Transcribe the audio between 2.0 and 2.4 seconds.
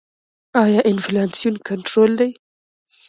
دی؟